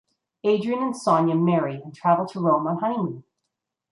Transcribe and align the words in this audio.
Adrian 0.43 0.81
and 0.81 0.97
Sonia 0.97 1.35
marry 1.35 1.75
and 1.75 1.93
travel 1.93 2.25
to 2.25 2.39
Rome 2.39 2.65
on 2.65 2.79
honeymoon. 2.79 3.23